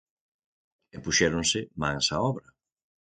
E 0.95 0.97
puxéronse 1.03 1.59
mans 1.81 2.05
á 2.15 2.17
obra. 2.31 2.47